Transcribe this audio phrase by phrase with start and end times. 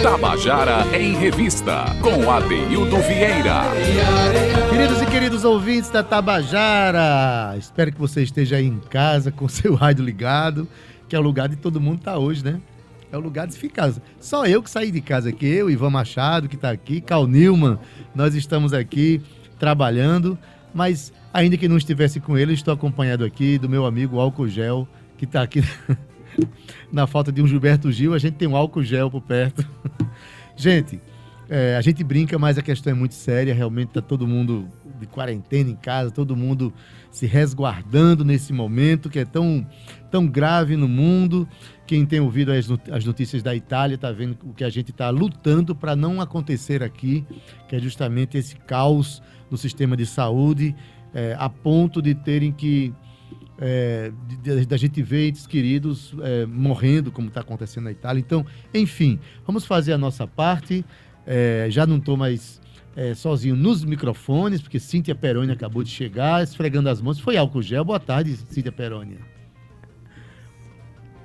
[0.00, 3.62] Tabajara em Revista, com Adeildo Vieira.
[4.70, 9.74] Queridos e queridos ouvintes da Tabajara, espero que você esteja aí em casa com seu
[9.74, 10.66] rádio ligado,
[11.08, 12.60] que é o lugar de todo mundo tá hoje, né?
[13.12, 13.92] É o lugar de ficar.
[14.18, 17.78] Só eu que saí de casa aqui, eu, Ivan Machado, que está aqui, Cal Nilman,
[18.14, 19.20] nós estamos aqui
[19.58, 20.38] trabalhando,
[20.72, 24.88] mas ainda que não estivesse com ele, estou acompanhado aqui do meu amigo Álcool Gel,
[25.18, 25.62] que está aqui
[26.92, 29.66] na falta de um Gilberto Gil, a gente tem um álcool gel por perto.
[30.56, 31.00] gente,
[31.48, 35.06] é, a gente brinca, mas a questão é muito séria, realmente está todo mundo de
[35.06, 36.72] quarentena em casa, todo mundo
[37.10, 39.66] se resguardando nesse momento que é tão,
[40.10, 41.46] tão grave no mundo.
[41.86, 45.74] Quem tem ouvido as notícias da Itália está vendo o que a gente está lutando
[45.74, 47.26] para não acontecer aqui,
[47.68, 50.74] que é justamente esse caos no sistema de saúde,
[51.12, 52.94] é, a ponto de terem que
[53.64, 54.10] é,
[54.66, 58.18] da gente ver entes queridos é, morrendo, como está acontecendo na Itália.
[58.18, 58.44] Então,
[58.74, 60.84] enfim, vamos fazer a nossa parte.
[61.24, 62.60] É, já não estou mais
[62.96, 67.20] é, sozinho nos microfones, porque Cíntia Peroni acabou de chegar, esfregando as mãos.
[67.20, 67.84] Foi álcool gel.
[67.84, 69.18] Boa tarde, Cíntia Peroni.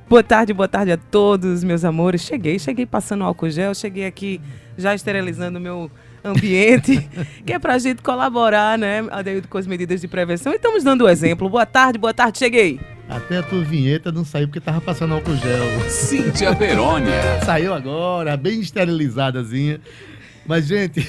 [0.08, 2.22] Boa tarde, boa tarde a todos, meus amores.
[2.22, 4.40] Cheguei, cheguei passando álcool gel, cheguei aqui
[4.78, 5.90] já esterilizando meu
[6.24, 7.08] ambiente,
[7.46, 10.54] que é pra gente colaborar, né, Adeildo, com as medidas de prevenção.
[10.54, 11.50] E estamos dando o exemplo.
[11.50, 12.80] Boa tarde, boa tarde, cheguei.
[13.10, 15.90] Até a tua vinheta não saiu porque tava passando álcool gel.
[15.90, 17.14] Cíntia Perônia.
[17.46, 19.80] Saiu agora, bem esterilizadazinha.
[20.46, 21.08] Mas, gente,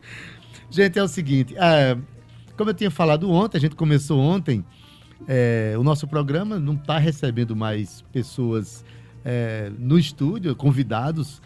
[0.68, 1.96] gente, é o seguinte, é,
[2.56, 4.64] como eu tinha falado ontem, a gente começou ontem
[5.26, 8.84] é, o nosso programa não está recebendo mais pessoas
[9.24, 11.42] é, no estúdio, convidados.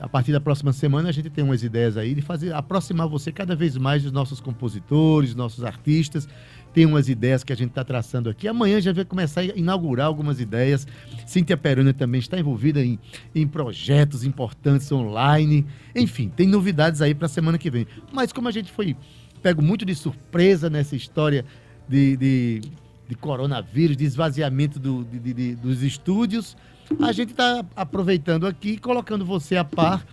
[0.00, 3.30] A partir da próxima semana a gente tem umas ideias aí de fazer aproximar você
[3.30, 6.26] cada vez mais dos nossos compositores, nossos artistas.
[6.72, 8.48] Tem umas ideias que a gente está traçando aqui.
[8.48, 10.86] Amanhã já vai começar a inaugurar algumas ideias.
[11.26, 12.98] Cíntia Peroni também está envolvida em,
[13.34, 15.66] em projetos importantes online.
[15.94, 17.86] Enfim, tem novidades aí para a semana que vem.
[18.10, 18.96] Mas como a gente foi
[19.42, 21.44] pego muito de surpresa nessa história
[21.88, 22.60] de, de
[23.08, 26.54] de coronavírus, de esvaziamento do, de, de, dos estúdios,
[27.00, 30.04] a gente está aproveitando aqui colocando você a par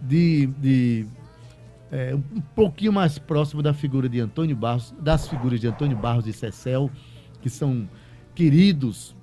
[0.00, 1.06] de, de
[1.90, 6.26] é, um pouquinho mais próximo da figura de Antônio Barros, das figuras de Antônio Barros
[6.26, 6.90] e Cecel,
[7.40, 7.88] que são
[8.34, 9.16] queridos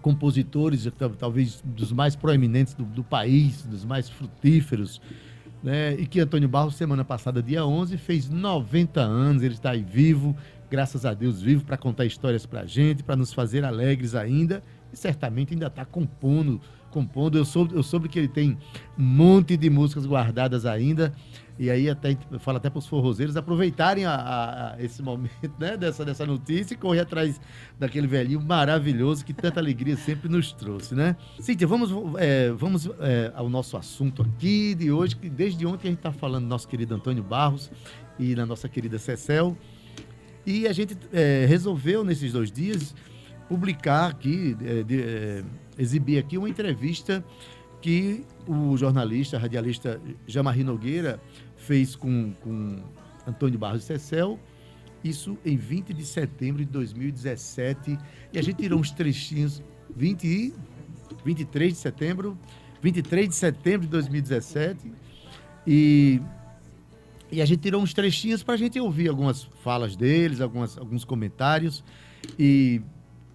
[0.00, 0.88] compositores,
[1.18, 5.00] talvez dos mais proeminentes do, do país, dos mais frutíferos,
[5.62, 5.94] né?
[5.94, 10.34] E que Antônio Barros, semana passada, dia 11, fez 90 anos, ele está aí vivo,
[10.70, 14.62] graças a Deus, vivo para contar histórias para a gente, para nos fazer alegres ainda.
[14.92, 16.60] E certamente ainda está compondo,
[16.90, 17.38] compondo.
[17.38, 18.58] Eu soube, eu soube que ele tem
[18.98, 21.12] um monte de músicas guardadas ainda.
[21.58, 25.52] E aí até eu falo até para os forrozeiros aproveitarem a, a, a, esse momento
[25.58, 27.40] né, dessa, dessa notícia e correr atrás
[27.78, 31.14] daquele velhinho maravilhoso que tanta alegria sempre nos trouxe, né?
[31.38, 35.90] Cíntia, vamos, é, vamos é, ao nosso assunto aqui de hoje, que desde ontem a
[35.90, 37.70] gente está falando do nosso querido Antônio Barros
[38.18, 39.56] e da nossa querida Cecel.
[40.44, 42.94] E a gente é, resolveu, nesses dois dias,
[43.52, 45.44] publicar aqui, é, de, é,
[45.76, 47.22] exibir aqui uma entrevista
[47.82, 51.20] que o jornalista, radialista Jamarri Nogueira
[51.54, 52.82] fez com, com
[53.26, 54.40] Antônio Barros Cecel,
[55.04, 57.98] isso em 20 de setembro de 2017.
[58.32, 59.62] E a gente tirou uns trechinhos,
[59.94, 60.54] 20 e
[61.22, 62.38] 23 de setembro,
[62.80, 64.90] 23 de setembro de 2017.
[65.66, 66.22] E
[67.30, 71.02] e a gente tirou uns trechinhos para a gente ouvir algumas falas deles, algumas, alguns
[71.02, 71.82] comentários.
[72.38, 72.82] E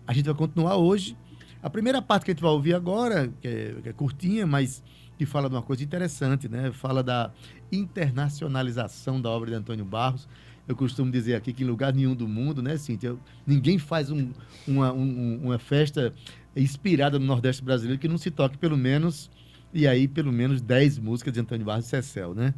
[0.07, 1.17] a gente vai continuar hoje.
[1.61, 4.81] A primeira parte que a gente vai ouvir agora, que é, que é curtinha, mas
[5.17, 6.71] que fala de uma coisa interessante, né?
[6.71, 7.31] Fala da
[7.71, 10.29] internacionalização da obra de Antônio Barros.
[10.67, 13.15] Eu costumo dizer aqui que em lugar nenhum do mundo, né, Cíntia?
[13.45, 14.31] Ninguém faz um,
[14.67, 16.13] uma, um, uma festa
[16.55, 19.29] inspirada no Nordeste brasileiro que não se toque pelo menos,
[19.73, 22.53] e aí pelo menos 10 músicas de Antônio Barros e Cecel, né?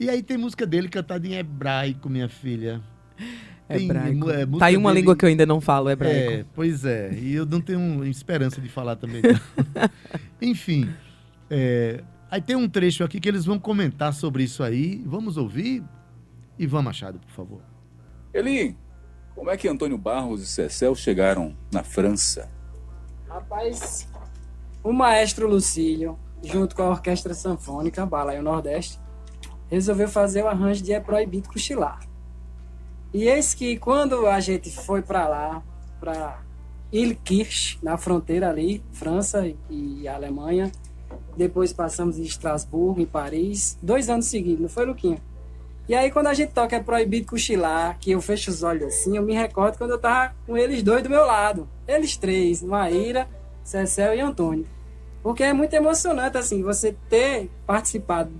[0.00, 2.82] E aí tem música dele cantada em hebraico, minha filha.
[3.72, 4.30] Tem, hebraico.
[4.30, 5.00] É, tá aí uma dele...
[5.00, 6.32] língua que eu ainda não falo, hebraico.
[6.32, 7.12] É, pois é.
[7.12, 9.22] E eu não tenho esperança de falar também.
[10.40, 10.88] Enfim.
[11.50, 15.02] É, aí tem um trecho aqui que eles vão comentar sobre isso aí.
[15.06, 15.82] Vamos ouvir?
[16.58, 17.60] Ivan Machado, por favor.
[18.32, 18.76] Eli,
[19.34, 22.48] como é que Antônio Barros e Cecel chegaram na França?
[23.28, 24.08] Rapaz,
[24.82, 29.00] o maestro Lucílio, junto com a Orquestra Sanfônica Bala e o Nordeste,
[29.70, 32.00] resolveu fazer o arranjo de É Proibido Cochilar.
[33.12, 35.62] E eis que quando a gente foi para lá,
[36.00, 36.40] para
[36.90, 40.72] Ilkirch, na fronteira ali, França e Alemanha,
[41.36, 45.18] depois passamos em Estrasburgo, em Paris, dois anos seguidos, não foi, Luquinha?
[45.88, 49.16] E aí, quando a gente toca É Proibido Cochilar, que eu fecho os olhos assim,
[49.16, 51.68] eu me recordo quando eu tava com eles dois do meu lado.
[51.88, 53.28] Eles três, Maíra,
[53.64, 54.66] Cecel e Antônio.
[55.22, 58.30] Porque é muito emocionante, assim, você ter participado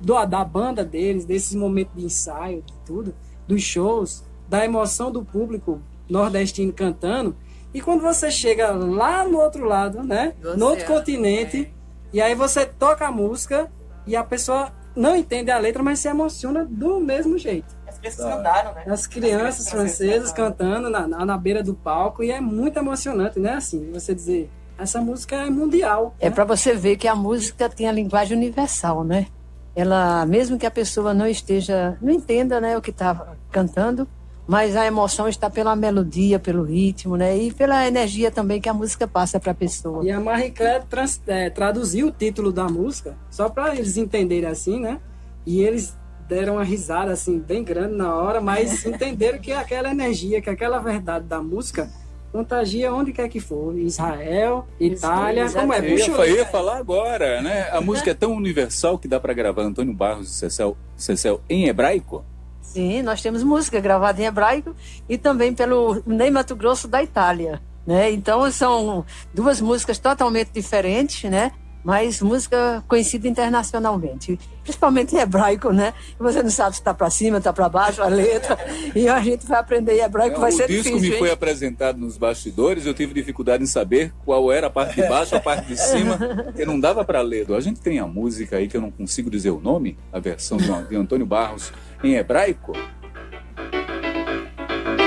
[0.00, 3.14] do, da banda deles, desses momentos de ensaio, de tudo,
[3.46, 7.36] dos shows, da emoção do público nordestino cantando.
[7.74, 10.34] E quando você chega lá no outro lado, né?
[10.56, 11.72] no outro continente,
[12.12, 13.70] e aí você toca a música
[14.06, 17.76] e a pessoa não entende a letra, mas se emociona do mesmo jeito.
[17.86, 18.84] As crianças cantaram, né?
[18.86, 23.54] As crianças francesas cantando na, na, na beira do palco e é muito emocionante, né?
[23.54, 26.14] Assim, você dizer, essa música é mundial.
[26.18, 26.34] É né?
[26.34, 29.26] para você ver que a música tem a linguagem universal, né?
[29.76, 34.08] Ela, mesmo que a pessoa não esteja, não entenda, né, o que está cantando,
[34.48, 38.74] mas a emoção está pela melodia, pelo ritmo, né, e pela energia também que a
[38.74, 40.02] música passa para a pessoa.
[40.02, 44.48] E a Marie Claire trans, é, traduziu o título da música, só para eles entenderem
[44.48, 44.98] assim, né?
[45.44, 45.94] E eles
[46.26, 50.78] deram uma risada assim bem grande na hora, mas entenderam que aquela energia, que aquela
[50.78, 51.90] verdade da música
[52.36, 53.76] contagia onde quer que for.
[53.78, 55.78] Israel, Itália, como é?
[55.78, 57.68] Eu ia, Puxa, eu ia falar agora, né?
[57.72, 61.66] A música é tão universal que dá pra gravar Antônio Barros e Cecel, Cecel em
[61.66, 62.24] hebraico?
[62.60, 64.74] Sim, nós temos música gravada em hebraico
[65.08, 68.10] e também pelo Ney Mato Grosso da Itália, né?
[68.10, 71.52] Então são duas músicas totalmente diferentes, né?
[71.86, 75.94] Mas música conhecida internacionalmente, principalmente em hebraico, né?
[76.18, 78.58] Você não sabe se está para cima, está para baixo a letra,
[78.92, 81.12] e a gente vai aprender em hebraico, vai o ser disco difícil.
[81.12, 81.34] me foi hein?
[81.34, 85.40] apresentado nos bastidores, eu tive dificuldade em saber qual era a parte de baixo, a
[85.40, 87.46] parte de cima, porque não dava pra ler.
[87.52, 90.56] A gente tem a música aí que eu não consigo dizer o nome, a versão
[90.56, 91.72] de, de Antônio Barros
[92.02, 92.72] em hebraico.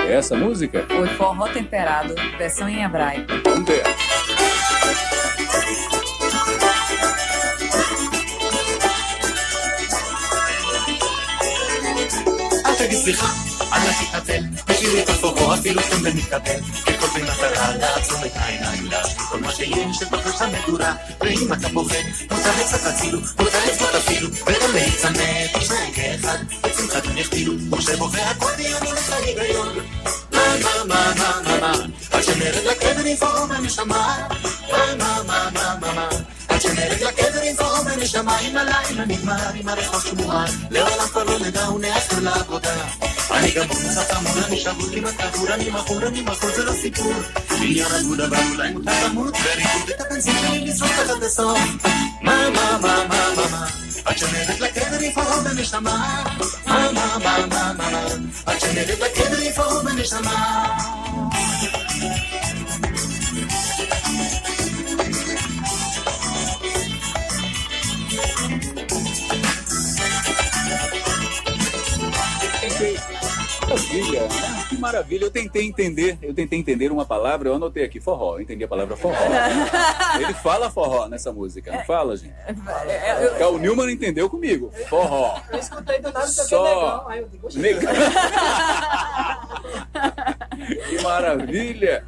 [0.08, 0.86] É essa música?
[0.88, 3.28] Foi forró temperado, versão em hebraico.
[3.44, 3.84] Vamos ver.
[13.04, 13.34] סליחה,
[13.74, 19.40] אל תתנצל, תשאירי את הפורו אפילו שם במתקבל, ככל במטרה לעצום את העיניים, להשאיר כל
[19.40, 21.96] מה שיש לתוך המדורה, ואם אתה פוחד,
[22.31, 29.10] מותר קצת הצילו, מותר לצפות אפילו, וגם להיצמד, תשמעי כאחד, בשמחתון יחטילו, וכשבוכה אקורדיון הולך
[29.10, 29.75] להיגיון.
[30.34, 31.74] מה מה מה מה מה מה,
[32.12, 34.28] עד שנרד לקבר עם פורו בנשמה,
[34.72, 36.10] מה מה מה מה מה מה,
[36.80, 41.70] שנרד לקבר עם פורו בנשמה, אם הלילה נגמר, אם הרחוב שמורה, לעולם כבר לא נדע
[41.72, 42.76] ונאחר לעבודה.
[43.31, 47.14] אני מוצא חמור, אני שבור לי בטבור, אני מכור, אני מכור, זה לא סיפור.
[47.62, 51.60] עניין אבוד אבל אולי מותר למות, וריגוד את הבנזין שלי לשרוף עד הסוף.
[52.22, 53.68] מה מה מה מה מה מה,
[54.06, 56.24] עד שנרד לקבר עם פורו בנשמה,
[56.66, 58.08] מה מה מה מה מה מה,
[58.46, 61.09] עד שנרד לקבר עם פורו בנשמה.
[73.69, 74.27] Maravilha, né?
[74.68, 75.25] que maravilha.
[75.25, 78.68] Eu tentei entender, eu tentei entender uma palavra, eu anotei aqui forró, eu entendi a
[78.68, 79.16] palavra forró.
[80.19, 82.33] Ele fala forró nessa música, não fala, gente?
[83.39, 84.71] É, O Newman entendeu comigo.
[84.89, 85.39] Forró.
[85.51, 87.07] Eu escutei do nada, Só- toquei negão.
[87.10, 87.94] Aí eu digo, "Oxe, Negão.
[90.89, 92.04] que maravilha.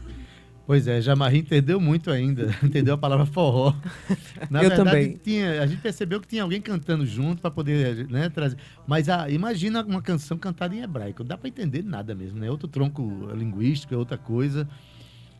[0.71, 2.43] Pois é, Jamarri entendeu muito ainda.
[2.63, 3.75] Entendeu a palavra forró.
[4.49, 5.19] Na Eu verdade, também.
[5.21, 8.55] Tinha, a gente percebeu que tinha alguém cantando junto para poder né, trazer.
[8.87, 11.23] Mas ah, imagina uma canção cantada em hebraico.
[11.23, 12.49] Não dá para entender nada mesmo, né?
[12.49, 13.03] Outro tronco
[13.35, 14.65] linguístico, é outra coisa.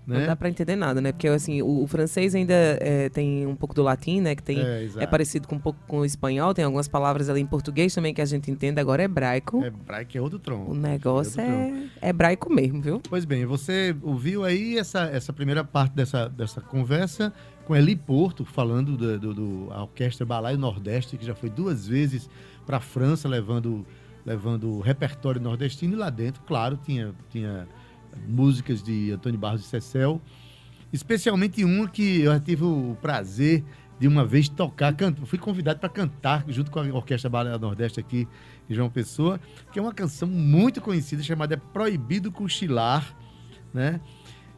[0.05, 0.25] Não Né?
[0.25, 1.11] dá pra entender nada, né?
[1.11, 4.35] Porque assim, o, o francês ainda é, tem um pouco do latim, né?
[4.35, 7.39] Que tem, É, é, parecido com um pouco com o espanhol, tem algumas palavras ali
[7.39, 9.63] em português também que a gente entende, agora é hebraico.
[9.63, 10.71] Hebraico é outro tronco.
[10.71, 11.45] O negócio É
[12.01, 12.99] é, é hebraico mesmo, viu?
[13.09, 17.31] Pois bem, você ouviu aí essa, essa primeira parte dessa, dessa conversa
[17.65, 21.87] com Eli Porto, falando do, do, do- a Orquestra Balaio Nordeste, que já foi duas
[21.87, 22.27] vezes
[22.65, 23.85] para a França, levando,
[24.25, 25.93] levando o repertório nordestino.
[25.93, 27.67] E lá dentro, claro, tinha, tinha
[28.27, 30.21] músicas de Antônio Barros e Cecel,
[30.91, 33.63] especialmente uma que eu tive o prazer
[33.99, 37.99] de uma vez tocar, can- fui convidado para cantar junto com a Orquestra Balaio Nordeste
[37.99, 38.27] aqui
[38.69, 39.39] em João Pessoa,
[39.71, 43.15] que é uma canção muito conhecida chamada Proibido Cochilar,
[43.73, 44.01] né?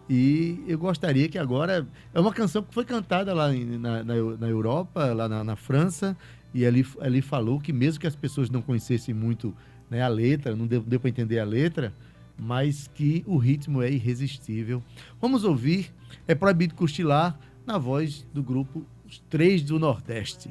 [0.10, 1.88] E eu gostaria que agora.
[2.14, 6.16] É uma canção que foi cantada lá na, na, na Europa, lá na, na França,
[6.54, 9.56] e ali, ali falou que, mesmo que as pessoas não conhecessem muito
[9.90, 11.94] né, a letra, não deu, deu para entender a letra,
[12.38, 14.84] mas que o ritmo é irresistível.
[15.22, 15.94] Vamos ouvir
[16.28, 20.50] É Proibido Cochilar na voz do grupo Os Três do Nordeste.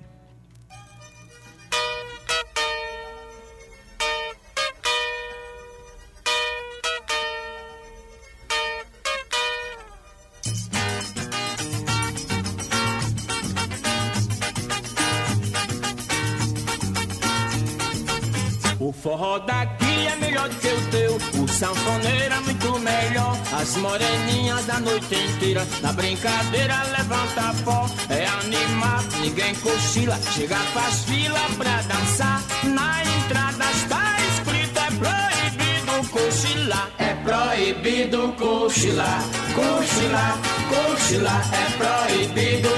[23.72, 25.66] As moreninhas da noite inteira.
[25.80, 27.88] Na brincadeira levanta pó.
[28.10, 30.18] É animado, ninguém cochila.
[30.30, 32.42] Chega, faz fila pra dançar.
[32.64, 36.90] Na entrada está escrito: é proibido cochilar.
[36.98, 39.22] É proibido cochilar.
[39.54, 40.38] Cochilar,
[40.68, 41.42] cochilar.
[41.54, 42.71] É proibido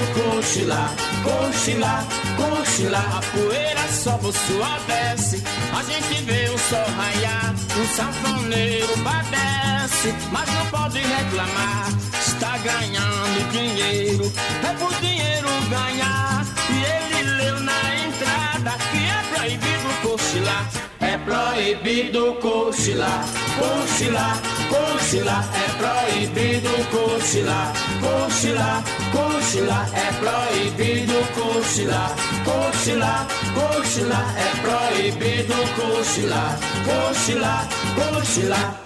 [0.55, 0.95] cochilar.
[1.23, 2.05] Cochilar,
[2.37, 3.17] cochilar.
[3.17, 5.43] A poeira sobe, o suor desce.
[5.73, 7.53] A gente vê o sol raiar.
[7.75, 11.89] O sanfoneiro padece, mas não pode reclamar.
[12.25, 14.31] Está ganhando dinheiro,
[14.63, 16.45] é por dinheiro ganhar.
[16.69, 20.69] E ele leu na entrada que é proibido cochilar.
[21.01, 23.25] É proibido cochilar,
[23.59, 25.45] cochilar, cochilar.
[25.53, 29.89] É proibido cochilar, cochilar, cochilar.
[29.93, 32.11] É proibido cochilar,
[32.43, 34.35] cochilar, cochilar.
[34.37, 38.85] É proibido cochilar, cochilar, cochilar.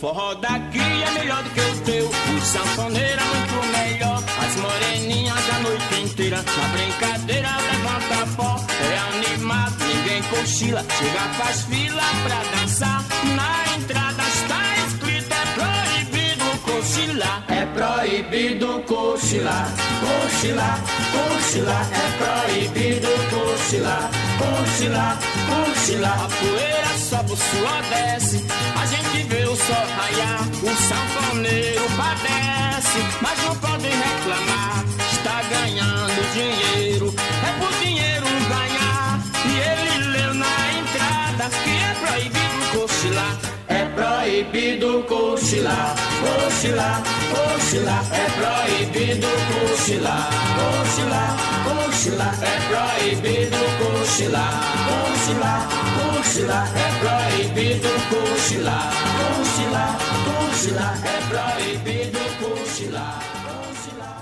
[0.00, 2.06] Forró daqui é melhor do que o teu.
[2.08, 4.24] O sanfoneiro é muito melhor.
[4.44, 6.38] As moreninhas a noite inteira.
[6.38, 8.56] Na brincadeira levanta pó.
[8.90, 10.84] É animado, ninguém cochila.
[10.98, 13.04] Chega, faz fila pra dançar.
[13.36, 14.09] Na entrada
[17.00, 17.44] cochilar.
[17.48, 19.68] É proibido cochilar.
[20.00, 20.80] Cochilar,
[21.12, 21.86] cochilar.
[21.92, 24.10] É proibido cochilar.
[24.38, 26.24] Cochilar, cochilar.
[26.24, 28.44] A poeira sobe, o suor desce.
[28.80, 30.40] A gente vê o sol raiar.
[30.62, 34.84] O sanfoneiro padece, mas não pode reclamar.
[35.12, 39.20] Está ganhando dinheiro, é por dinheiro ganhar.
[39.46, 43.59] E ele leu na entrada que é proibido cochilar.
[43.70, 48.04] É proibido cochilar, cochilar, cochilar.
[48.12, 52.34] É proibido cochilar, cochilar, cochilar.
[52.42, 54.52] É proibido cochilar,
[54.86, 56.66] cochilar, cochilar.
[56.76, 58.90] É proibido cochilar,
[59.38, 60.94] cochilar, cochilar.
[61.06, 63.22] É proibido cochilar.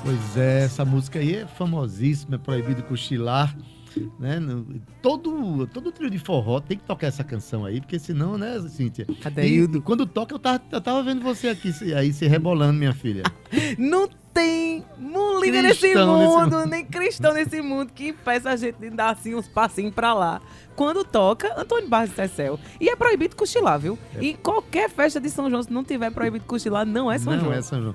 [0.05, 3.55] Pois é, essa música aí é famosíssima, é proibido cochilar.
[4.19, 4.39] Né?
[5.03, 9.07] Todo, todo trio de forró tem que tocar essa canção aí, porque senão, né, Cíntia?
[9.25, 9.79] Adeildo.
[9.79, 12.93] E quando toca, eu tava, eu tava vendo você aqui se- aí se rebolando, minha
[12.95, 13.23] filha.
[13.79, 16.67] Não tem mulher nesse nesse mundo, mundo.
[16.67, 20.41] nem cristão nesse mundo que impeça a gente de dar assim uns passinhos pra lá.
[20.77, 22.59] Quando toca, Antônio Barros de Cecel.
[22.81, 23.99] E é proibido cochilar, viu?
[24.21, 27.41] E qualquer festa de São João, se não tiver proibido cochilar, não é São não
[27.41, 27.53] João.
[27.53, 27.95] é São João.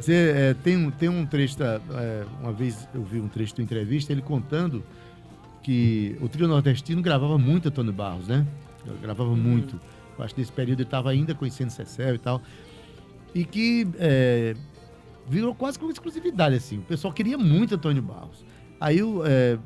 [0.00, 3.62] Você, é, tem, um, tem um trecho, é, uma vez eu vi um trecho da
[3.62, 4.82] entrevista, ele contando
[5.64, 8.46] que o trio nordestino gravava muito Antônio Barros, né?
[9.00, 9.36] Gravava Uhum.
[9.36, 9.80] muito.
[10.16, 12.40] Eu acho que nesse período ele estava ainda conhecendo Cecel e tal.
[13.34, 14.54] E que é,
[15.26, 16.78] virou quase como exclusividade, assim.
[16.78, 18.44] O pessoal queria muito Antônio Barros.
[18.78, 19.58] Aí é,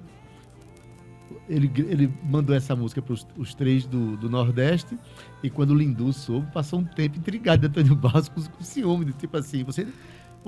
[1.49, 4.97] ele, ele mandou essa música para os três do, do Nordeste.
[5.43, 9.13] E quando o Lindu soube, passou um tempo intrigado de Antônio Barros com, com ciúme.
[9.15, 9.87] Tipo assim, você,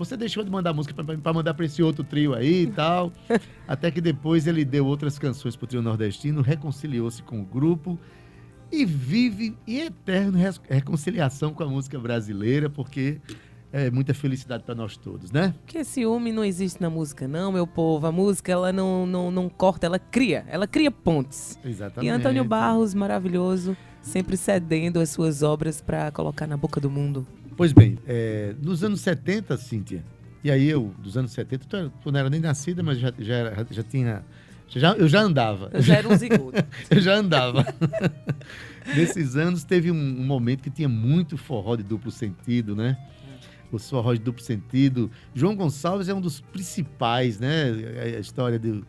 [0.05, 3.13] você deixou de mandar música para mandar para esse outro trio aí e tal.
[3.69, 7.99] Até que depois ele deu outras canções para o trio nordestino, reconciliou-se com o grupo
[8.73, 10.39] e vive em eterna
[10.69, 13.21] reconciliação com a música brasileira, porque
[13.73, 15.55] é muita felicidade para nós todos, né?
[15.61, 18.07] Porque ciúme não existe na música, não, meu povo.
[18.07, 20.45] A música, ela não, não, não corta, ela cria.
[20.49, 21.59] Ela cria pontes.
[21.65, 22.09] Exatamente.
[22.09, 27.27] E Antônio Barros, maravilhoso, sempre cedendo as suas obras pra colocar na boca do mundo.
[27.61, 30.03] Pois bem, é, nos anos 70, Cíntia,
[30.43, 33.35] e aí eu, dos anos 70, tu, tu não era nem nascida, mas já, já,
[33.35, 34.25] era- já tinha.
[34.67, 35.69] Já, eu já andava.
[35.71, 36.57] Eu já era um zigoto.
[36.91, 37.67] eu já andava.
[38.97, 42.97] Nesses anos teve um, um momento que tinha muito forró de duplo sentido, né?
[43.71, 45.11] Os forró de duplo sentido.
[45.35, 47.65] João Gonçalves é um dos principais, né?
[48.17, 48.87] A história do.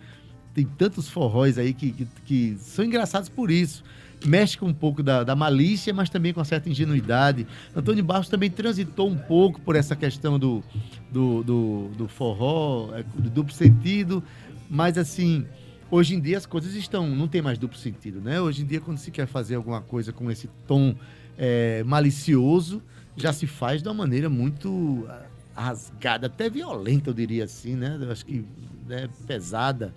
[0.54, 3.84] Tem tantos forróis aí que, que, que são engraçados por isso.
[4.26, 7.48] Mexe com um pouco da, da malícia, mas também com certa ingenuidade.
[7.76, 10.64] Antônio Barros também transitou um pouco por essa questão do,
[11.12, 14.24] do, do, do forró, é, do duplo sentido,
[14.70, 15.46] mas assim,
[15.90, 17.08] hoje em dia as coisas estão.
[17.08, 18.40] não tem mais duplo sentido, né?
[18.40, 20.96] Hoje em dia, quando se quer fazer alguma coisa com esse tom
[21.38, 22.82] é, malicioso,
[23.18, 25.24] já se faz de uma maneira muito ah,
[25.56, 27.98] rasgada, até violenta, eu diria assim, né?
[28.00, 28.46] Eu acho que
[28.88, 29.94] né, pesada,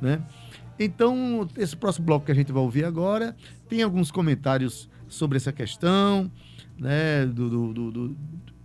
[0.00, 0.20] né?
[0.78, 3.36] Então, esse próximo bloco que a gente vai ouvir agora
[3.70, 6.30] tem alguns comentários sobre essa questão,
[6.78, 7.24] né?
[7.24, 8.16] Do, do- do- do-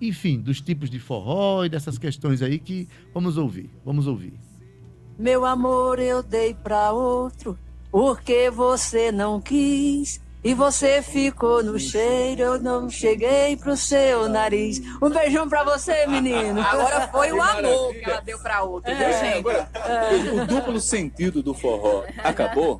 [0.01, 3.69] enfim, dos tipos de forró e dessas questões aí que vamos ouvir.
[3.85, 4.33] Vamos ouvir.
[5.17, 7.57] Meu amor eu dei pra outro,
[7.91, 10.19] porque você não quis.
[10.43, 14.79] E você ficou no cheiro, eu não cheguei pro seu nariz.
[15.01, 16.61] Um beijão pra você, menino.
[16.61, 18.95] Agora foi o amor que ela deu pra outra, É.
[18.95, 19.37] viu, gente?
[19.39, 19.69] Agora,
[20.43, 22.79] o duplo sentido do forró acabou?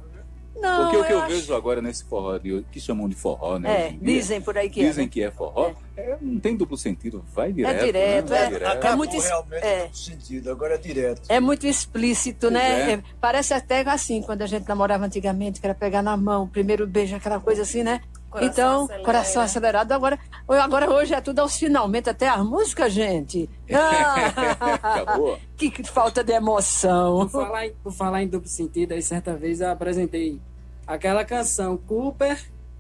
[0.60, 3.16] Não, Porque o que eu, acho- vejo agora nesse forró, de hoje, que chamam de
[3.16, 3.88] forró, né?
[3.88, 5.12] É, dizem por aí que é, Dizem né?
[5.12, 5.74] que é forró.
[5.98, 7.84] É, não tem duplo sentido, vai direto.
[7.86, 8.38] direto, né?
[8.38, 8.50] Vai é.
[8.50, 8.72] direto.
[8.72, 9.88] Acabou muito es- realmente é.
[9.88, 11.22] no sentido, agora é direto.
[11.30, 12.92] É muito explícito, Pois né?
[12.92, 12.94] é.
[12.96, 16.48] É, Parece até assim, quando a gente namorava antigamente, que era pegar na mão, o
[16.48, 18.02] primeiro beijo, aquela coisa assim, né?
[18.36, 19.04] Coração então, acelera.
[19.04, 19.92] coração acelerado.
[19.94, 23.50] Agora, agora hoje é tudo aos finalmente, até a música, gente.
[23.74, 25.40] Ah, Acabou.
[25.58, 27.28] que, que falta de emoção.
[27.28, 30.40] Por falar, em, por falar em duplo sentido, aí certa vez eu apresentei
[30.86, 32.38] aquela canção Cooper,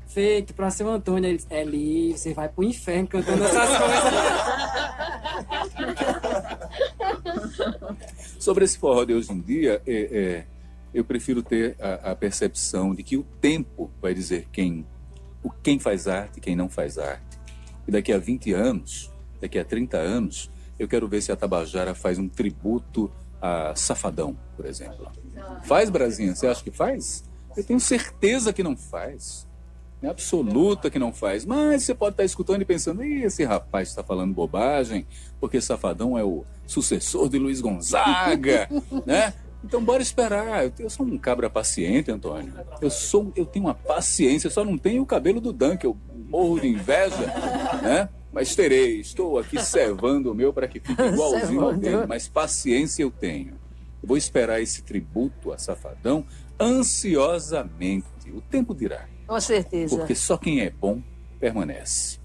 [0.07, 1.27] feito pra seu Antônio.
[1.29, 4.03] Ele disse, é livre, você vai pro inferno cantando essas coisas.
[8.39, 10.45] Sobre esse forró de hoje em dia, é, é,
[10.93, 14.85] eu prefiro ter a, a percepção de que o tempo vai dizer quem,
[15.45, 17.39] o, quem faz arte e quem não faz arte.
[17.87, 20.49] E daqui a 20 anos, daqui a 30 anos,
[20.79, 23.11] eu quero ver se a Tabajara faz um tributo
[23.41, 25.11] a Safadão, por exemplo.
[25.63, 26.33] Faz, Brasinha?
[26.33, 27.23] Você acha que faz?
[27.55, 29.47] Eu tenho certeza que não faz.
[30.01, 31.45] É absoluta que não faz.
[31.45, 35.05] Mas você pode estar escutando e pensando, Ih, esse rapaz está falando bobagem,
[35.39, 38.67] porque Safadão é o sucessor de Luiz Gonzaga,
[39.05, 39.33] né?
[39.65, 40.71] Então bora esperar.
[40.77, 42.53] Eu, sou um cabra paciente, Antônio.
[42.79, 45.97] Eu sou, eu tenho uma paciência, só não tenho o cabelo do Dan, que eu
[46.29, 47.25] morro de inveja,
[47.81, 48.09] né?
[48.31, 53.01] Mas terei, estou aqui servando o meu para que fique igualzinho ao dele, mas paciência
[53.01, 53.53] eu tenho.
[54.03, 56.25] Eu vou esperar esse tributo a Safadão
[56.59, 58.05] ansiosamente.
[58.33, 59.07] O tempo dirá.
[59.25, 59.97] Com certeza.
[59.97, 61.01] Porque só quem é bom
[61.39, 62.19] permanece.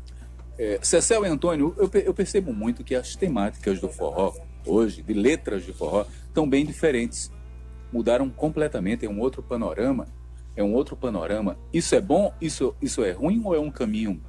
[0.59, 4.35] É, Cecel e Antônio, eu, eu percebo muito que as temáticas do forró,
[4.67, 7.31] hoje, de letras de forró, estão bem diferentes.
[7.93, 10.07] Mudaram completamente, é um outro panorama.
[10.57, 11.59] É um outro panorama.
[11.73, 12.33] Isso é bom?
[12.41, 14.21] Isso, isso é ruim ou é um caminho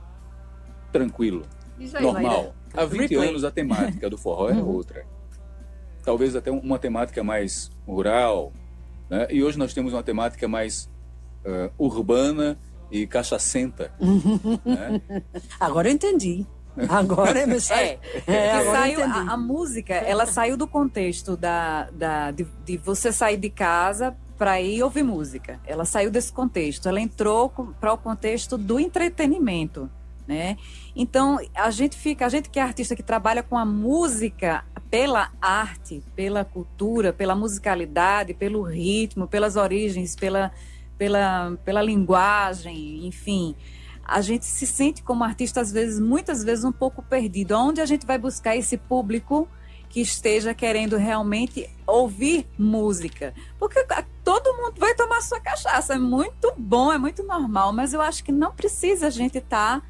[0.91, 1.43] tranquilo,
[1.77, 2.53] Diz aí, normal?
[2.73, 3.29] Há 20 Replay.
[3.29, 5.05] anos a temática do forró era outra.
[6.03, 8.51] Talvez até uma temática mais rural.
[9.09, 9.27] Né?
[9.29, 10.89] E hoje nós temos uma temática mais
[11.45, 12.59] ah, urbana
[12.91, 13.93] e cachacenta.
[14.65, 15.01] né?
[15.59, 16.45] Agora eu entendi.
[16.89, 17.99] Agora é mensagem.
[18.25, 22.77] É, É, agora saiu, a, a música, ela saiu do contexto da, da, de, de
[22.77, 25.59] você sair de casa para ir ouvir música.
[25.65, 26.87] Ela saiu desse contexto.
[26.87, 29.89] Ela entrou para o contexto do entretenimento,
[30.27, 30.57] né?
[30.95, 35.31] Então a gente fica, a gente que é artista que trabalha com a música pela
[35.41, 40.51] arte, pela cultura, pela musicalidade, pelo ritmo, pelas origens, pela
[40.97, 43.55] pela, pela linguagem, enfim
[44.03, 47.55] a gente se sente como artista às vezes, muitas vezes um pouco perdido.
[47.55, 49.47] Onde a gente vai buscar esse público
[49.89, 53.33] que esteja querendo realmente ouvir música?
[53.59, 53.85] Porque
[54.23, 58.23] todo mundo vai tomar sua cachaça, é muito bom, é muito normal, mas eu acho
[58.23, 59.81] que não precisa a gente estar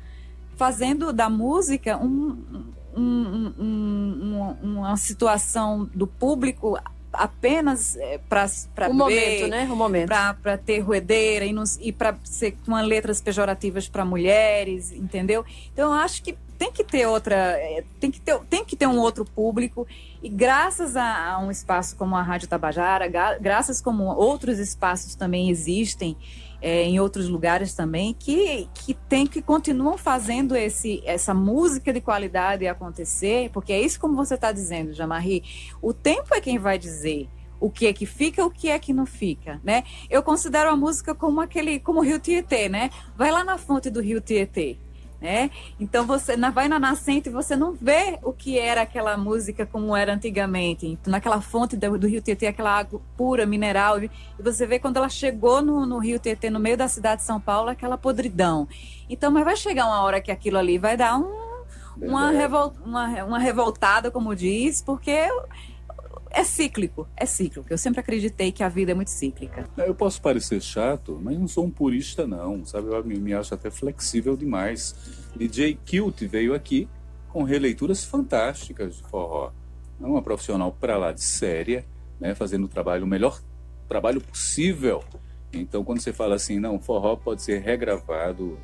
[0.56, 6.78] fazendo da música um- um- um- uma situação do público
[7.14, 7.98] apenas
[8.30, 9.68] para O momento, né?
[9.72, 10.10] O momento.
[10.42, 15.46] para ter ruedeira e, nos- e para ser com letras pejorativas para mulheres, entendeu?
[15.74, 18.86] Então eu acho que tem que ter outra, eh, tem que ter, tem que ter
[18.88, 19.88] um outro público
[20.22, 23.08] e graças a, a um espaço como a Rádio Tabajara,
[23.40, 26.16] graças como outros espaços também existem
[26.62, 32.00] eh, em outros lugares também que que tem que continuam fazendo esse essa música de
[32.02, 35.44] qualidade acontecer, porque é isso como você está dizendo, Jamarri.
[35.82, 37.28] O tempo é quem vai dizer
[37.60, 39.84] o que é que fica, o que é que não fica, né?
[40.10, 42.90] Eu considero a música como aquele, como o Rio Tietê, né?
[43.16, 44.78] Vai lá na fonte do Rio Tietê,
[45.22, 45.52] né?
[45.80, 49.96] Então você vai na nascente e você não vê o que era aquela música como
[49.96, 50.88] era antigamente.
[50.88, 54.98] Então, naquela fonte do, do Rio Tietê, aquela água pura, mineral, e você vê quando
[54.98, 58.68] ela chegou no, no Rio Tietê, no meio da cidade de São Paulo, aquela podridão.
[59.08, 61.32] Então, mas vai chegar uma hora que aquilo ali vai dar um,
[62.02, 65.30] uma, revol, uma, uma revoltada, como diz, porque
[66.34, 67.68] é cíclico, é cíclico.
[67.70, 69.70] Eu sempre acreditei que a vida é muito cíclica.
[69.78, 72.66] Eu posso parecer chato, mas não sou um purista, não.
[72.66, 74.96] Sabe, eu me, me acho até flexível demais.
[75.36, 76.88] DJ Kilt veio aqui
[77.30, 79.52] com releituras fantásticas de forró.
[80.02, 81.86] É uma profissional para lá de séria,
[82.20, 83.42] né, fazendo o trabalho, o melhor
[83.88, 85.04] trabalho possível.
[85.54, 88.58] Então, quando você fala assim, não, forró pode ser regravado,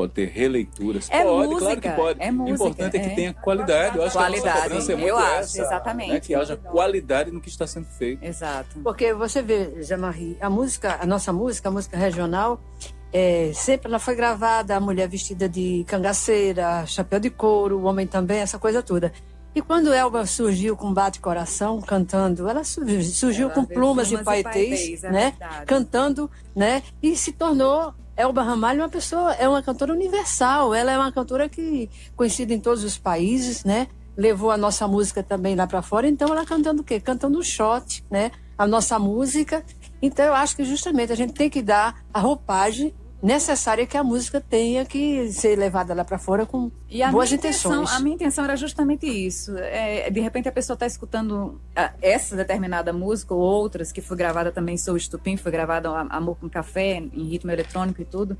[0.00, 1.08] pode ter releituras.
[1.10, 2.22] É pode, música, claro que pode.
[2.22, 3.14] é música, o importante é que é.
[3.14, 3.96] tenha qualidade.
[3.98, 6.12] Eu acho que a Qualidade, nossa é muito eu acho, essa, exatamente.
[6.12, 8.24] né, que haja qualidade no que está sendo feito.
[8.24, 8.78] Exato.
[8.82, 12.60] Porque você vê, Jamarri, a música, a nossa música, a música regional,
[13.12, 18.06] é, sempre ela foi gravada, a mulher vestida de cangaceira, chapéu de couro, o homem
[18.06, 19.12] também, essa coisa toda.
[19.52, 24.10] E quando Elba surgiu com Bate Coração, cantando, ela su- surgiu Ela com plumas, plumas
[24.10, 25.34] e e paetês, paetês, é né?
[25.38, 25.66] verdade.
[25.66, 26.82] Cantando, né?
[27.02, 30.74] E se tornou Elba Ramalho é uma pessoa, é uma cantora universal.
[30.74, 33.88] Ela é uma cantora que conhecida em todos os países, né?
[34.14, 36.06] Levou a nossa música também lá para fora.
[36.06, 37.00] Então ela cantando o quê?
[37.00, 38.30] Cantando o shot, né?
[38.58, 39.64] A nossa música.
[40.02, 44.04] Então eu acho que justamente a gente tem que dar a roupagem necessária que a
[44.04, 47.96] música tenha que ser levada lá para fora com E a boas minha intenção, intenções.
[47.96, 49.56] a minha intenção era justamente isso.
[49.58, 54.16] É, de repente a pessoa está escutando ah, essa determinada música ou outras que foi
[54.16, 58.38] gravada também Sou Estupim, foi gravada Amor com Café, em ritmo eletrônico e tudo,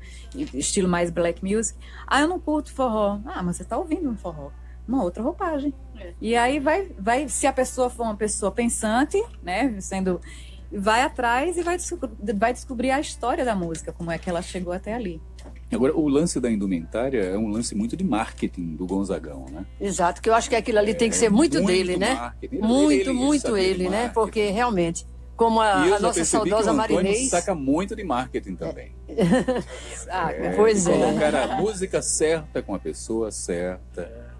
[0.53, 1.77] estilo mais black music.
[2.07, 3.19] Ah, eu não curto forró.
[3.25, 4.49] Ah, mas você está ouvindo um forró.
[4.87, 5.73] Uma outra roupagem.
[6.19, 10.19] E aí vai, vai, se a pessoa for uma pessoa pensante, né, sendo
[10.73, 14.41] vai atrás e vai, descobrir- vai descobrir a história da música, como é que ela
[14.41, 15.21] chegou até ali.
[15.71, 19.65] Agora, o lance da indumentária é um lance muito de marketing do Gonzagão, né?
[19.79, 22.13] Exato, que eu acho que aquilo ali tem que ser muito, muito dele, né?
[22.13, 22.57] marketing.
[22.59, 24.11] Muito, ele muito ele, né?
[24.13, 25.05] Porque realmente,
[25.35, 27.29] como a, e eu a já nossa saudosa Marinês.
[27.29, 28.91] saca muito de marketing também.
[30.09, 30.93] Ah, Pois é.
[30.93, 34.31] Colocar a música certa com a pessoa certa.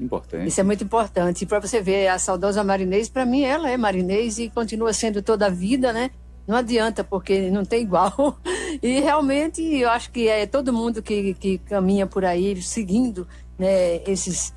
[0.00, 0.48] Importante.
[0.48, 1.42] Isso é muito importante.
[1.42, 5.22] E para você ver, a saudosa Marinês, para mim, ela é Marinês e continua sendo
[5.22, 6.10] toda a vida, né?
[6.46, 8.38] Não adianta, porque não tem igual.
[8.82, 13.28] E realmente, eu acho que é todo mundo que, que caminha por aí seguindo
[13.58, 14.52] né, esses,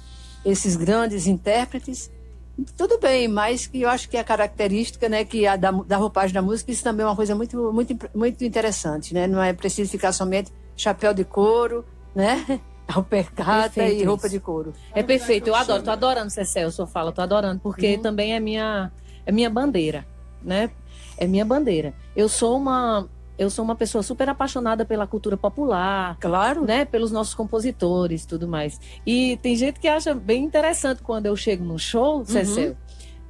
[0.45, 2.09] esses grandes intérpretes.
[2.77, 6.33] Tudo bem, mas que eu acho que a característica, né, que a da, da roupagem
[6.33, 9.27] da música, isso também é uma coisa muito, muito, muito interessante, né?
[9.27, 11.83] Não é preciso ficar somente chapéu de couro,
[12.15, 12.61] né?
[12.93, 14.35] Alpercata Perfeito e roupa isso.
[14.35, 14.73] de couro.
[14.93, 18.91] É perfeito, eu adoro, tô adorando Cecel, sua fala, tô adorando, porque também é minha,
[19.25, 20.05] é minha bandeira,
[20.41, 20.69] né?
[21.17, 21.93] É minha bandeira.
[22.15, 26.85] Eu sou uma, eu sou uma pessoa super apaixonada pela cultura popular, claro, né?
[26.85, 28.79] Pelos nossos compositores, e tudo mais.
[29.05, 32.77] E tem gente que acha bem interessante quando eu chego no show, Cecel,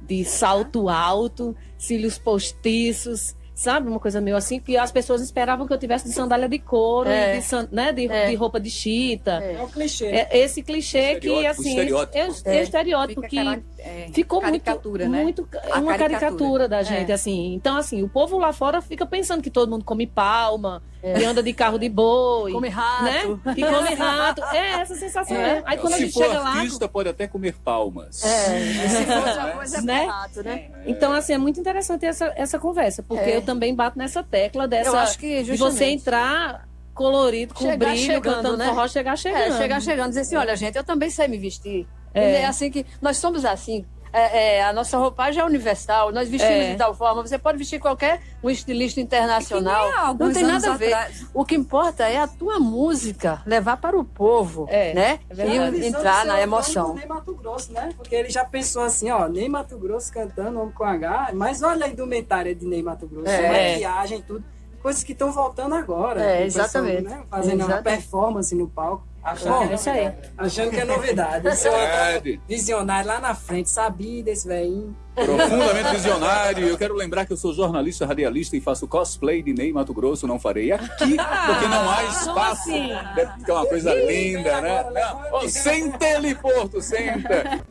[0.06, 3.34] de salto alto, cílios postiços.
[3.58, 6.58] Sabe, uma coisa meio assim, que as pessoas esperavam que eu tivesse de sandália de
[6.58, 7.36] couro, É.
[7.36, 8.28] e de, san- né, de, É.
[8.28, 9.30] de roupa de chita.
[9.42, 10.04] É o clichê.
[10.08, 12.18] É esse clichê que, assim, estereótipo.
[12.18, 15.22] é, é, é estereótipo que cara- é, ficou caricatura, muito, né?
[15.22, 16.20] muito é A uma caricatura.
[16.20, 17.14] caricatura da gente, É.
[17.14, 17.54] assim.
[17.54, 21.42] Então, assim, o povo lá fora fica pensando que todo mundo come palma, e anda
[21.42, 23.02] de carro de boi, Come rato.
[23.04, 23.54] né?
[23.54, 24.42] Que come rato.
[24.52, 25.62] É essa sensação, né?
[25.66, 28.24] Aí quando a Se gente for chega lá, artista, pode até comer palmas.
[28.24, 30.04] É, se for outra coisa, é Né?
[30.06, 30.70] rato, né?
[30.86, 33.36] Então, assim, é muito interessante essa, essa conversa, porque É.
[33.36, 34.90] eu também bato nessa tecla dessa.
[34.90, 38.66] Eu acho que de você justamente- entrar colorido, com Chegar brilho, chegando, cantando né?
[38.68, 39.42] forró, chegar chegando.
[39.42, 41.86] É, chegar chegando, dizer assim, olha, gente, eu também sei me vestir.
[42.14, 42.36] É.
[42.42, 43.84] É, assim que nós somos assim.
[44.12, 46.70] É, é, a nossa roupagem é universal, nós vestimos É.
[46.72, 47.22] de tal forma.
[47.22, 49.88] Você pode vestir qualquer um estilista internacional.
[50.14, 50.92] Nem Não tem nada a ver.
[50.92, 51.26] atrás.
[51.34, 55.20] O que importa é a tua música, levar para o povo, É, né?
[55.36, 56.94] é e entrar na emoção.
[56.94, 57.90] Ney Mato Grosso, né?
[57.96, 61.86] Porque ele já pensou assim, ó, Ney Mato Grosso cantando Homem com H, mas olha
[61.86, 63.72] a indumentária de Ney Mato Grosso, É.
[63.72, 64.44] maquiagem, tudo.
[64.82, 66.22] Coisas que estão voltando agora.
[66.22, 67.02] É, exatamente.
[67.02, 67.82] né, fazendo uma Exatamente.
[68.02, 69.04] performance no palco.
[69.26, 70.12] Achando Bom, que é isso aí.
[70.38, 71.42] Achando que é novidade.
[71.50, 72.40] Verdade.
[72.46, 74.96] visionário lá na frente, sabia desse velhinho.
[75.16, 76.68] Profundamente visionário.
[76.68, 80.28] Eu quero lembrar que eu sou jornalista radialista e faço cosplay de Ney Mato Grosso.
[80.28, 82.70] Não farei aqui, porque não há espaço.
[82.70, 82.88] assim?
[83.16, 84.90] Deve ficar uma coisa linda, né?
[84.94, 85.38] Não.
[85.38, 87.66] Ô, Senta ele, Porto, senta.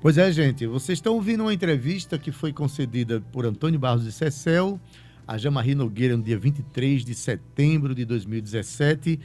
[0.00, 4.12] Pois é, gente, vocês estão ouvindo uma entrevista que foi concedida por Antônio Barros de
[4.12, 4.80] Cecel
[5.28, 9.20] a Jamarri Nogueira no dia 23 de setembro de 2017.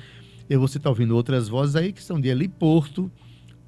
[0.50, 3.12] E você está ouvindo outras vozes aí que são de Eli Porto,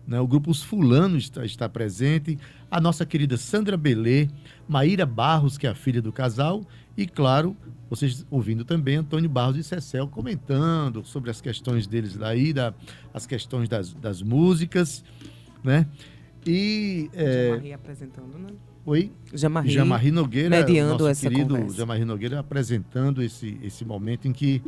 [0.08, 0.20] né?
[0.20, 2.38] o grupo Os Fulanos está, está presente,
[2.70, 4.28] a nossa querida Sandra Belê,
[4.68, 6.64] Maíra Barros, que é a filha do casal,
[6.98, 7.56] e claro,
[7.90, 12.74] vocês ouvindo também Antônio Barros de Cecel comentando sobre as questões deles daí, da,
[13.14, 15.04] as questões das, das músicas,
[15.64, 15.88] né?
[16.46, 17.10] E.
[17.14, 18.54] É, Jamarri apresentando, né?
[18.86, 19.12] oi?
[19.34, 19.70] Jamarri.
[19.72, 21.78] Jamarri Nogueira, mediando nosso essa querido conversa.
[21.78, 24.62] Jamarri Nogueira apresentando esse, esse momento em que.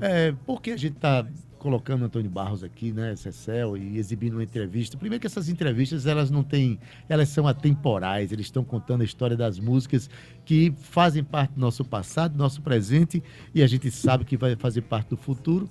[0.00, 1.26] É, por que a gente está
[1.58, 4.96] colocando Antônio Barros aqui, né, Cecel, e exibindo uma entrevista?
[4.96, 6.78] Primeiro que essas entrevistas, elas não têm.
[7.08, 10.08] Elas são atemporais, eles estão contando a história das músicas
[10.44, 13.22] que fazem parte do nosso passado, do nosso presente,
[13.54, 15.68] e a gente sabe que vai fazer parte do futuro.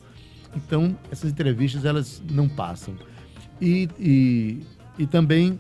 [0.56, 2.96] Então, essas entrevistas, elas não passam.
[3.62, 4.62] E, e,
[5.00, 5.60] e também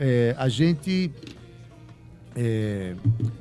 [0.00, 1.12] é, a gente
[2.34, 2.96] é,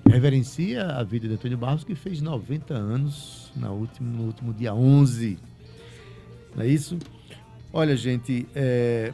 [0.08, 4.76] reverencia a vida de Antônio Barros, que fez 90 anos na último, no último dia
[4.76, 5.40] 11.
[6.56, 7.00] Não é isso?
[7.74, 9.14] Olha, gente, é,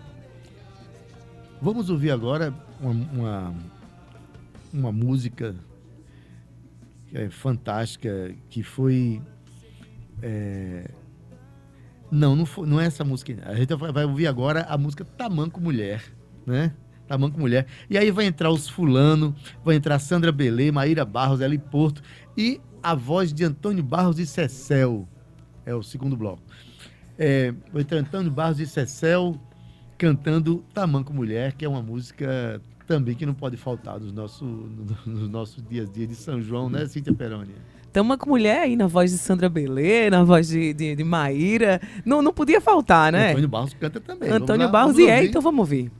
[1.61, 3.55] vamos ouvir agora uma, uma,
[4.73, 5.55] uma música
[7.13, 9.21] é fantástica, que foi.
[12.11, 13.35] Não, não, foi, não é essa música.
[13.45, 16.03] A gente vai, ouvir agora a música Tamanco Mulher,
[16.45, 16.73] né?
[17.07, 17.65] Tamanco Mulher.
[17.89, 22.01] E aí vai entrar os fulano, vai entrar Sandra Belê, Maíra Barros, Eli Porto
[22.37, 25.07] e a voz de Antônio Barros e Cecel.
[25.65, 26.41] É o segundo bloco.
[27.17, 29.39] É, vai entrar Antônio Barros e Cecel
[29.97, 34.47] cantando Tamanco Mulher, que é uma música também que não pode faltar nos nossos,
[35.05, 37.53] nos nossos dias a dia de São João, né, Cíntia Peroni?
[37.91, 41.81] Tamanco Mulher aí na voz de Sandra Belê, na voz de, de, de Maíra.
[42.05, 43.31] Não, não podia faltar, né?
[43.31, 44.29] Antônio Barros canta também.
[44.29, 45.91] Antônio lá, Barros e é, então vamos ouvir.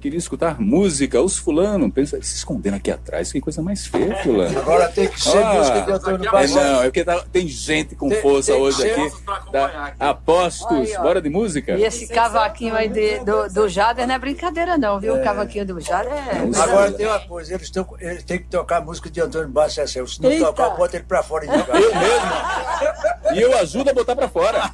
[0.00, 4.58] Queria escutar música, os fulano, pensa, se escondendo aqui atrás, que coisa mais feia, fulano.
[4.58, 6.54] Agora tem que ser Ah, música de Antônio é, Barros.
[6.54, 9.12] não, é porque tá- tem gente com Tem- força tem hoje aqui.
[9.50, 11.72] Tá, apostos, Aí, bora de música?
[11.72, 15.16] E esse cavaquinho aí de- do, do Jader não é brincadeira, não, viu?
[15.16, 16.60] O cavaquinho do Jader é.
[16.62, 19.74] Agora tem uma coisa, eles, tão, eles têm que tocar a música de Antônio Barros
[19.74, 20.06] Cecel.
[20.06, 20.46] Se não Eita.
[20.46, 21.80] tocar, bota ele pra fora e jogar.
[21.80, 23.34] Eu mesmo.
[23.34, 24.70] E eu ajudo a botar pra fora.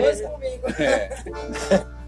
[0.00, 0.64] Dois comigo.
[0.78, 1.84] É.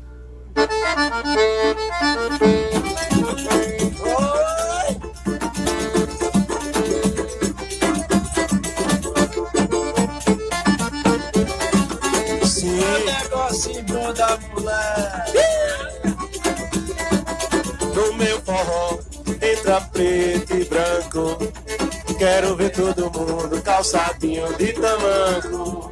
[22.18, 25.90] Quero ver todo mundo calçadinho de tamanco.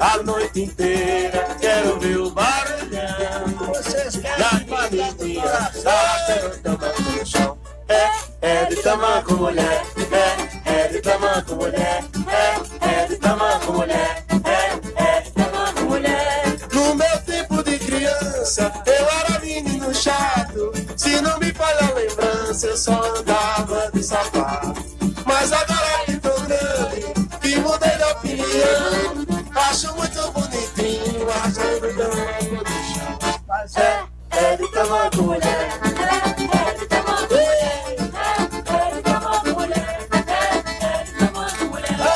[0.00, 2.69] A noite inteira quero ver o barulhão.
[6.62, 7.56] Tamanco no chão.
[7.88, 8.10] É,
[8.42, 9.82] é de tamanco mulher.
[10.66, 12.04] É, é de tamanco mulher.
[12.28, 14.24] É, é de tamanco mulher.
[14.44, 16.56] É, é de tamanco mulher.
[16.72, 20.72] No meu tempo de criança, eu era menino chato.
[20.96, 24.74] Se não me falha a lembrança, eu só andava de sapato.
[25.24, 28.00] Mas agora que tô grande, que mudei de.
[29.54, 30.09] Acho muito
[34.80, 35.44] tamanco mulher.
[35.44, 36.16] É,
[36.56, 37.34] é de tamanco
[39.50, 39.84] mulher.
[40.26, 40.36] É,
[40.84, 41.96] é de tamanco mulher.
[42.00, 42.12] É,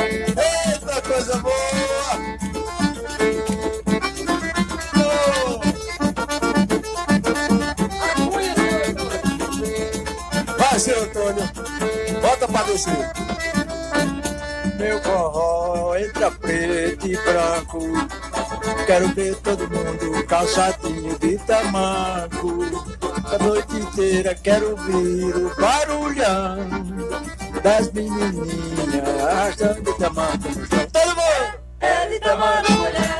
[0.00, 0.72] é.
[0.72, 2.08] Eita, coisa boa!
[10.58, 11.50] Vai, seu Antônio.
[12.22, 13.10] Bota pra descer.
[14.78, 15.47] Meu forró
[16.00, 17.80] entra preto e branco.
[18.86, 22.58] Quero ver todo mundo calçadinho de tamanco.
[23.24, 26.56] A noite inteira quero ouvir o barulhão
[27.62, 30.48] das menininhas arrastando tamanco.
[30.92, 31.58] Todo mundo!
[31.80, 33.17] É de tamanco mulher.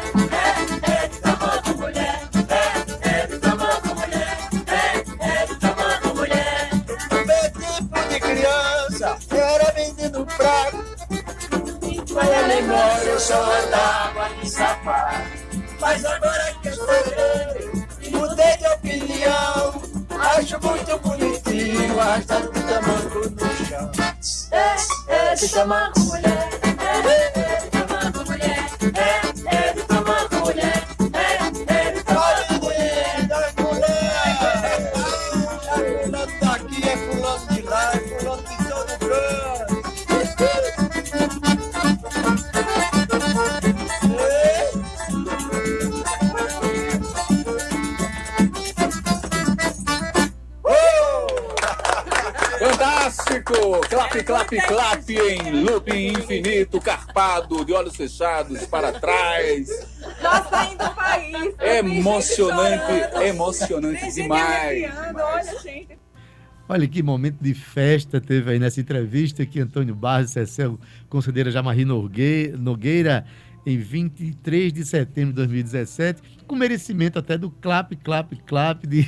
[13.31, 15.29] Eu andava de sapato.
[15.81, 19.83] Mas agora que eu grande, mudei de opinião.
[20.19, 23.91] Acho muito bonitinho arrastando tamanco no chão.
[24.51, 24.77] É,
[25.31, 26.08] é de tamanco
[53.09, 53.81] Fantástico!
[53.89, 59.69] Clap, clap, clap em looping infinito, carpado, de olhos fechados, para trás.
[60.21, 61.55] Já saindo do país.
[61.79, 64.93] Emocionante, emocionante demais.
[65.15, 65.99] Olha, gente.
[66.69, 71.49] Olha que momento de festa teve aí nessa entrevista que Antônio Barros e Cecel concederam
[71.49, 73.25] a Jamarri Norgue- Nogueira
[73.65, 79.03] em 23 de setembro de 2017, com merecimento até do clap, clap, clap de,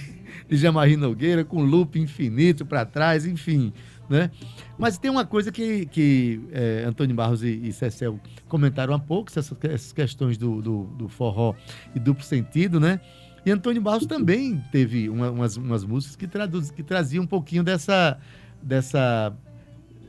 [0.49, 3.73] de Jamarri Nogueira, com loop infinito para trás, enfim.
[4.11, 4.29] Né?
[4.77, 8.19] Mas tem uma coisa que, que eh, Antônio Barros e, e Cecel
[8.49, 11.55] comentaram há pouco, essas, essas questões do, do, do forró
[11.95, 13.01] e duplo sentido, né?
[13.47, 17.63] E Antônio Barros também teve uma- umas, umas músicas que, traduz, que traziam um pouquinho
[17.63, 18.19] dessa,
[18.61, 19.33] dessa,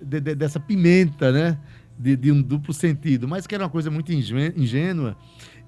[0.02, 1.60] de- de- dessa pimenta, né?
[1.98, 5.16] De, de um duplo sentido, mas que era uma coisa muito ingê- ingênua.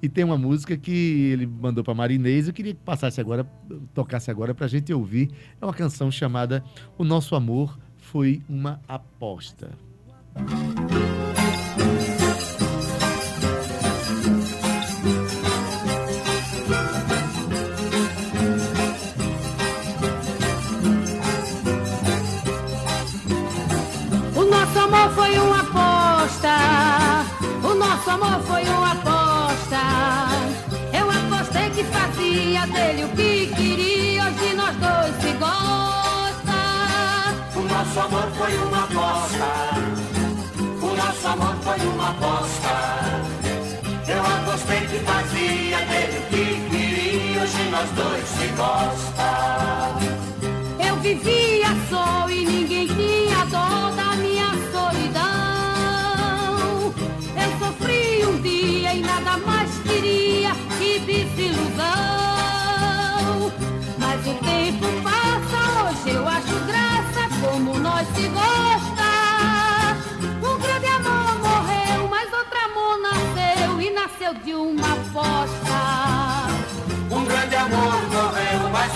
[0.01, 0.91] E tem uma música que
[1.31, 3.45] ele mandou para Marinês, eu queria que passasse agora,
[3.93, 5.29] tocasse agora para a gente ouvir.
[5.61, 6.63] É uma canção chamada
[6.97, 7.77] O Nosso Amor
[8.13, 9.71] Foi Uma Aposta.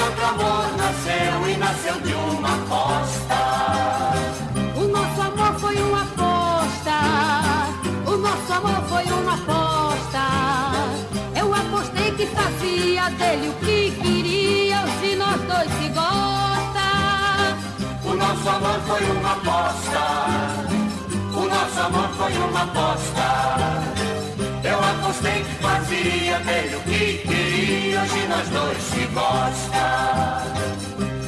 [0.01, 3.39] Outro amor nasceu e nasceu de uma aposta.
[4.75, 6.97] O nosso amor foi uma aposta.
[8.05, 10.25] O nosso amor foi uma aposta.
[11.35, 14.83] Eu apostei que fazia dele o que queria.
[14.83, 16.87] Hoje nós dois se gosta.
[18.03, 20.03] O nosso amor foi uma aposta.
[21.33, 23.96] O nosso amor foi uma aposta.
[24.89, 28.01] Apostei que fazia dele o que queria.
[28.03, 30.43] Hoje nós dois se gosta.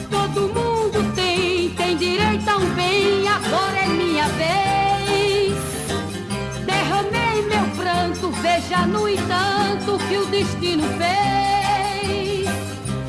[0.09, 3.27] Todo mundo tem, tem direito a um bem.
[3.27, 5.57] Agora é minha vez.
[6.65, 12.47] Derramei meu pranto, veja no entanto que o destino fez.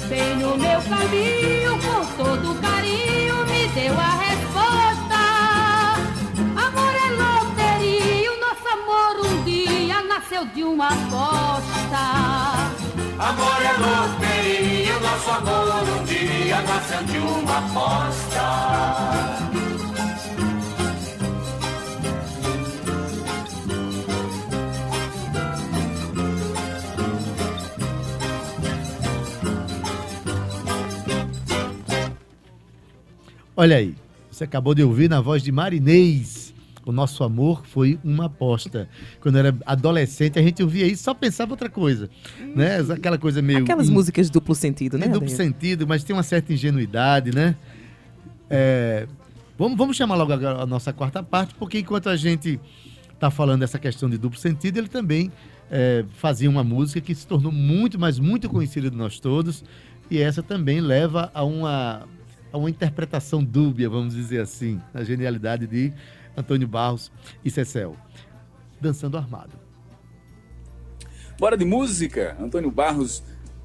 [0.08, 4.49] Bem no meu caminho, com todo carinho, me deu a resposta.
[10.30, 11.98] Nasceu de uma aposta.
[13.18, 18.40] Amor é loteria, o nosso amor um dia nasceu de uma aposta.
[33.56, 33.94] Olha aí,
[34.30, 36.39] você acabou de ouvir na voz de Marinês.
[36.90, 38.88] O nosso amor foi uma aposta.
[39.20, 42.10] Quando eu era adolescente, a gente ouvia isso, só pensava outra coisa.
[42.54, 42.78] Né?
[42.92, 43.60] Aquela coisa meio.
[43.60, 45.04] Aquelas in- músicas de duplo sentido, né?
[45.04, 47.54] Tem duplo sentido, mas tem uma certa ingenuidade, né?
[48.48, 49.06] É,
[49.56, 52.58] vamos, vamos chamar logo agora a nossa quarta parte, porque enquanto a gente
[53.14, 55.30] está falando dessa questão de duplo sentido, ele também
[55.70, 59.62] é, fazia uma música que se tornou muito, mas muito conhecida de nós todos,
[60.10, 62.08] e essa também leva a uma,
[62.52, 65.92] a uma interpretação dúbia, vamos dizer assim, na genialidade de
[66.36, 67.10] Antônio Barros
[67.44, 67.96] e Cecel.
[68.80, 69.52] Dançando Armado.
[71.38, 72.36] Bora de música?
[72.40, 73.22] Antônio Barros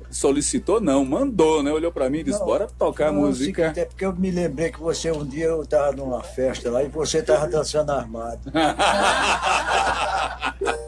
[0.09, 1.71] solicitou, não, mandou, né?
[1.71, 3.73] Olhou pra mim e disse: Não, bora tocar não, é música.
[3.75, 6.87] É porque eu me lembrei que você um dia eu tava numa festa lá e
[6.87, 8.51] você tava dançando armado.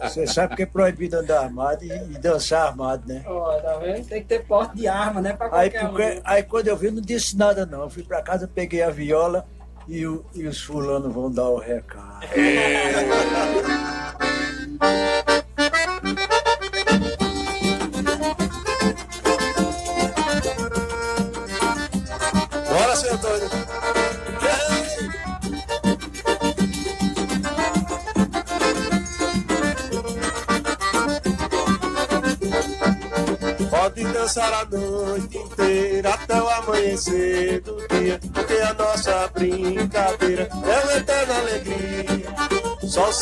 [0.03, 3.23] Você sabe que é proibido andar armado e, e dançar armado, né?
[3.27, 4.07] Ó, tá vendo?
[4.07, 5.33] Tem que ter porte de arma, né?
[5.33, 6.21] Pra Aí, qualquer porque- um.
[6.23, 7.81] aí quando eu vi, não disse nada não.
[7.83, 9.45] Eu fui pra casa, peguei a viola
[9.87, 12.25] e, o- e os fulanos vão dar o recado.
[12.27, 12.27] Bora,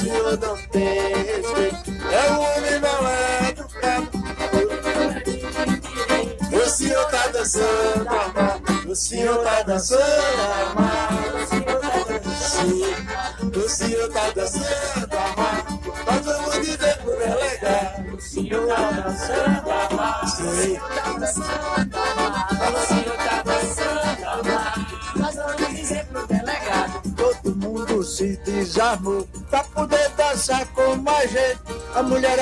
[0.05, 0.64] Só o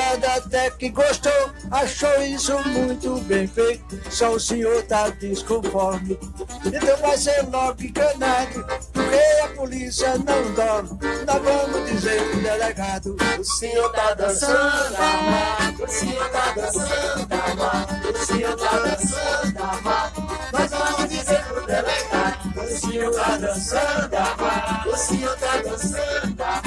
[0.03, 3.99] mulherada até que gostou, achou isso muito bem feito.
[4.11, 6.19] Só o senhor tá desconforme.
[6.65, 10.99] Então vai ser logo enganado, porque a polícia não dorme.
[11.25, 15.83] Nós vamos dizer pro delegado: o senhor tá dançando, amado.
[15.83, 18.09] O senhor tá dançando, amado.
[18.09, 20.27] O senhor tá dançando, amado.
[20.51, 24.89] Nós vamos dizer pro delegado: o senhor tá dançando, amado.
[24.89, 26.62] O senhor tá dançando, amado.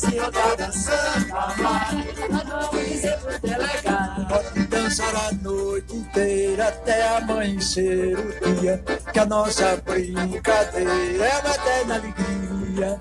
[0.00, 1.96] O senhor tá dançando, amado.
[2.30, 3.39] Nós
[4.90, 8.82] dançar a noite inteira até amanhecer o dia.
[9.12, 13.00] Que a nossa brincadeira é uma eterna alegria.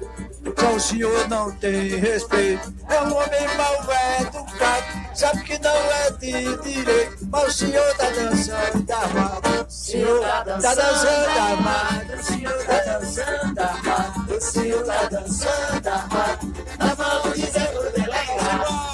[0.58, 2.72] Só o senhor não tem respeito.
[2.88, 3.76] É um homem mal
[4.22, 5.16] educado.
[5.16, 9.66] sabe que não é de direito, mas o senhor tá dançando armado.
[9.68, 12.24] Senhor tá dançando armado.
[12.24, 14.42] Senhor tá dançando armado.
[14.42, 16.54] Senhor tá dançando armado.
[16.80, 18.89] Nós vamos dizer pro delegado.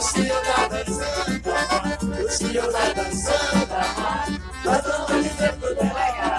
[0.00, 2.24] Senhor tá dançando.
[2.24, 3.68] O senhor tá dançando.
[4.64, 6.30] Nós vamos dizer pro delegado.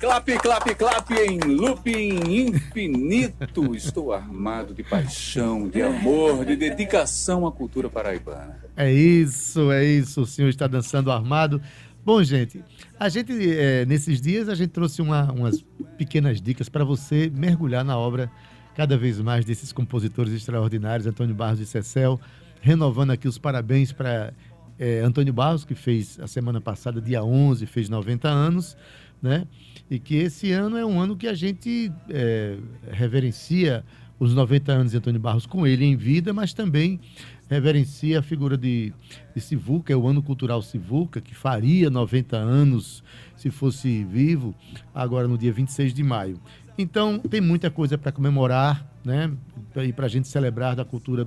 [0.00, 3.74] Clap, clap, clap em looping infinito.
[3.74, 8.56] Estou armado de paixão, de amor, de dedicação à cultura paraibana.
[8.76, 10.22] É isso, é isso.
[10.22, 11.60] O senhor está dançando armado.
[12.04, 12.62] Bom, gente,
[12.98, 15.62] a gente, é, nesses dias, a gente trouxe uma- umas
[15.98, 18.30] pequenas dicas para você mergulhar na obra
[18.74, 22.18] cada vez mais desses compositores extraordinários, Antônio Barros e Cecel,
[22.60, 24.32] renovando aqui os parabéns para
[24.80, 28.76] é, Antônio Barros, que fez a semana passada, dia 11, fez 90 anos,
[29.20, 29.44] né?
[29.90, 32.56] E que esse ano é um ano que a gente é,
[32.92, 33.84] reverencia
[34.20, 37.00] os 90 anos de Antônio Barros com ele em vida, mas também
[37.48, 38.92] reverencia a figura de,
[39.34, 43.02] de Sivuca, é o ano cultural Sivuca, que faria 90 anos
[43.36, 44.54] se fosse vivo,
[44.94, 46.40] agora no dia 26 de maio.
[46.76, 49.32] Então, tem muita coisa para comemorar, né?
[49.76, 51.26] E para a gente celebrar da cultura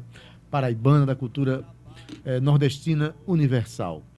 [0.49, 1.65] paraibana, da cultura
[2.24, 4.03] eh, nordestina universal.